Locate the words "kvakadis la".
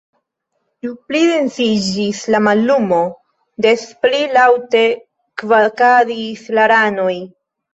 5.43-6.69